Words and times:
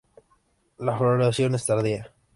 La 0.79 0.97
floración 0.97 1.53
es 1.53 1.67
tardía. 1.67 2.11